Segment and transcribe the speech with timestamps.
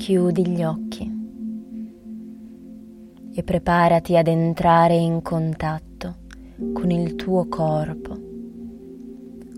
[0.00, 1.18] Chiudi gli occhi
[3.34, 6.14] e preparati ad entrare in contatto
[6.72, 8.18] con il tuo corpo,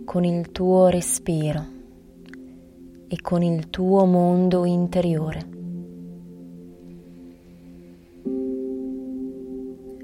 [0.05, 1.65] con il tuo respiro
[3.07, 5.49] e con il tuo mondo interiore.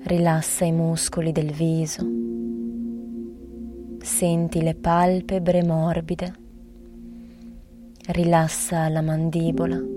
[0.05, 2.07] Rilassa i muscoli del viso,
[4.01, 6.32] senti le palpebre morbide,
[8.07, 9.96] rilassa la mandibola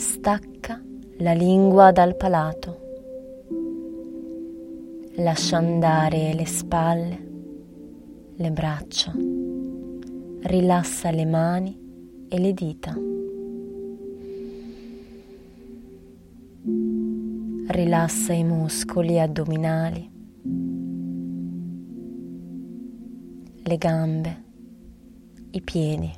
[0.00, 0.80] stacca
[1.18, 2.78] la lingua dal palato,
[5.16, 7.28] lascia andare le spalle,
[8.34, 9.12] le braccia,
[10.44, 11.78] rilassa le mani
[12.30, 12.96] e le dita.
[17.66, 20.10] Rilassa i muscoli addominali,
[23.62, 24.44] le gambe,
[25.50, 26.10] i piedi.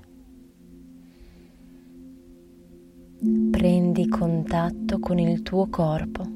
[3.23, 6.27] Prendi contatto con il tuo corpo.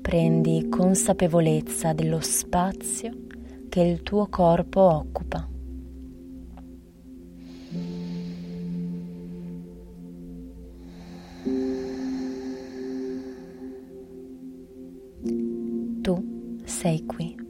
[0.00, 3.26] Prendi consapevolezza dello spazio
[3.68, 5.46] che il tuo corpo occupa.
[16.00, 17.41] Tu sei qui.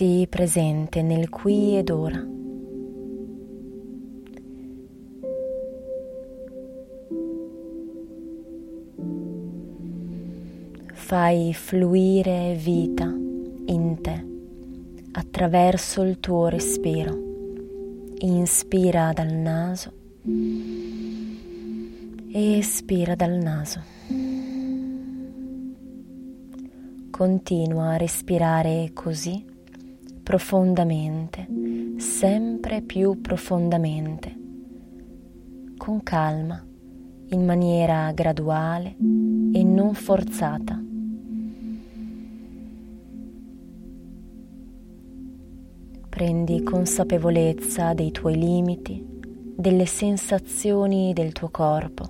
[0.00, 2.26] Sii presente nel qui ed ora.
[10.94, 13.14] Fai fluire vita
[13.66, 14.26] in te
[15.12, 17.18] attraverso il tuo respiro.
[18.20, 19.92] Inspira dal naso
[22.32, 23.82] espira dal naso.
[27.10, 29.49] Continua a respirare così
[30.30, 31.48] profondamente,
[31.96, 34.32] sempre più profondamente,
[35.76, 36.64] con calma,
[37.30, 40.80] in maniera graduale e non forzata.
[46.08, 49.04] Prendi consapevolezza dei tuoi limiti,
[49.56, 52.04] delle sensazioni del tuo corpo,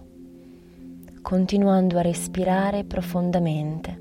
[1.23, 3.99] continuando a respirare profondamente,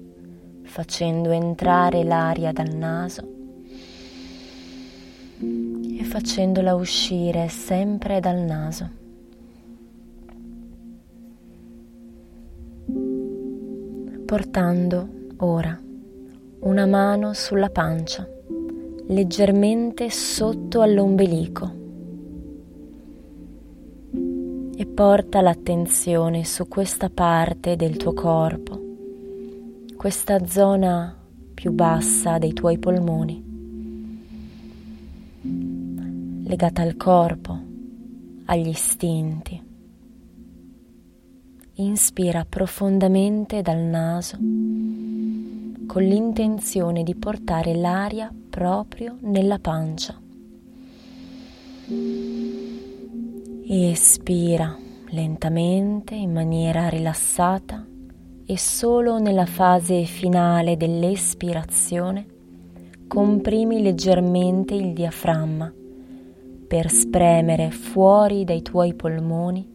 [0.63, 3.37] facendo entrare l'aria dal naso
[6.09, 8.89] facendola uscire sempre dal naso.
[14.25, 15.79] Portando ora
[16.61, 18.27] una mano sulla pancia,
[19.05, 21.73] leggermente sotto all'ombelico
[24.75, 28.81] e porta l'attenzione su questa parte del tuo corpo,
[29.95, 31.15] questa zona
[31.53, 33.48] più bassa dei tuoi polmoni
[36.49, 37.59] legata al corpo,
[38.45, 39.61] agli istinti.
[41.73, 50.19] Inspira profondamente dal naso con l'intenzione di portare l'aria proprio nella pancia.
[53.67, 54.75] Espira
[55.09, 57.85] lentamente in maniera rilassata
[58.43, 62.25] e solo nella fase finale dell'espirazione
[63.07, 65.73] comprimi leggermente il diaframma
[66.69, 69.67] per spremere fuori dai tuoi polmoni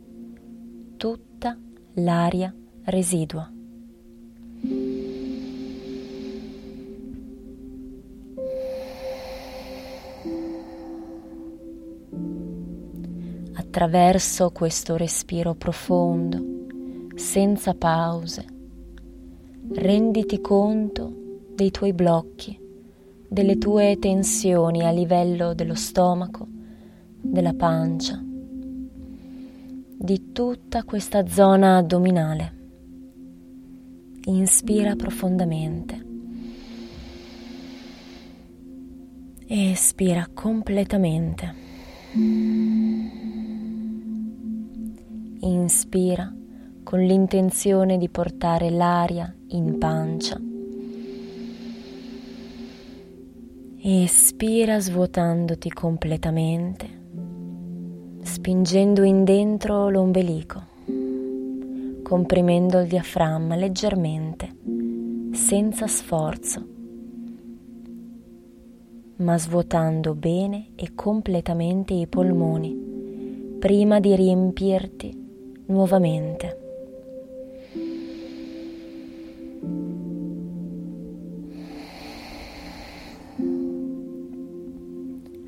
[0.96, 1.58] tutta
[1.94, 3.50] l'aria residua.
[13.54, 16.40] Attraverso questo respiro profondo,
[17.16, 18.44] senza pause,
[19.72, 21.12] renditi conto
[21.56, 22.56] dei tuoi blocchi,
[23.28, 26.53] delle tue tensioni a livello dello stomaco
[27.24, 32.62] della pancia, di tutta questa zona addominale.
[34.26, 36.02] Inspira profondamente.
[39.46, 41.54] Espira completamente.
[45.40, 46.32] Inspira
[46.82, 50.40] con l'intenzione di portare l'aria in pancia
[53.86, 57.03] Espira svuotandoti completamente,
[58.44, 60.62] spingendo in dentro l'ombelico,
[62.02, 64.54] comprimendo il diaframma leggermente,
[65.32, 66.66] senza sforzo,
[69.16, 76.58] ma svuotando bene e completamente i polmoni prima di riempirti nuovamente.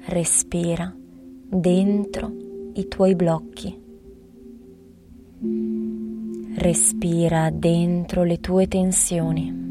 [0.09, 2.46] respira dentro
[2.77, 3.85] i tuoi blocchi.
[6.57, 9.65] Respira dentro le tue tensioni.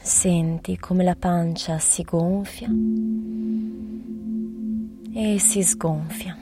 [0.00, 2.68] Senti come la pancia si gonfia
[5.12, 6.36] e si sgonfia.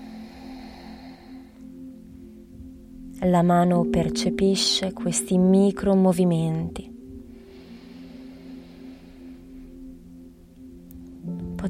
[3.20, 6.93] La mano percepisce questi micro movimenti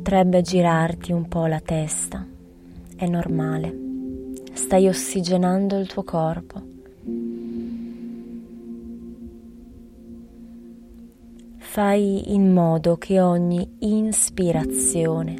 [0.04, 2.26] Potrebbe girarti un po' la testa,
[2.94, 3.74] è normale,
[4.52, 6.62] stai ossigenando il tuo corpo.
[11.56, 15.36] Fai in modo che ogni ispirazione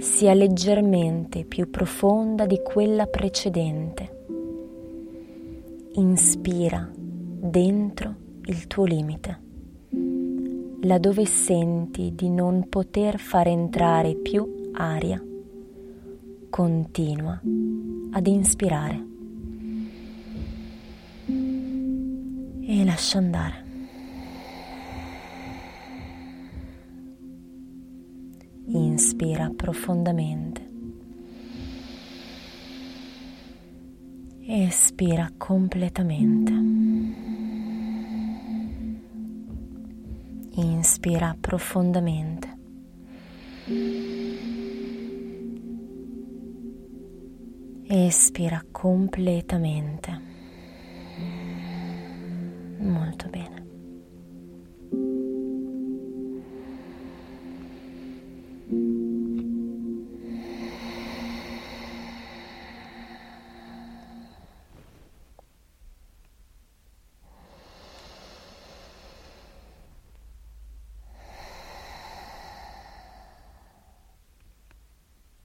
[0.00, 4.24] sia leggermente più profonda di quella precedente.
[5.92, 8.14] Inspira dentro
[8.46, 9.46] il tuo limite
[10.88, 15.22] laddove senti di non poter far entrare più aria,
[16.48, 17.38] continua
[18.12, 19.06] ad inspirare
[21.26, 23.66] e lascia andare.
[28.68, 30.66] Inspira profondamente.
[34.46, 37.47] Espira completamente.
[40.60, 42.48] Inspira profondamente.
[47.86, 50.20] Espira completamente.
[52.78, 53.67] Molto bene.